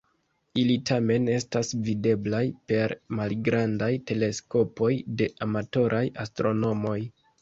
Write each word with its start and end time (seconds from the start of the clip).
Ili 0.59 0.75
tamen 0.89 1.27
estas 1.33 1.69
videblaj 1.89 2.41
per 2.71 2.95
malgrandaj 3.19 3.91
teleskopoj 4.13 4.91
de 5.21 5.29
amatoraj 5.49 6.05
astronomoj. 6.25 6.99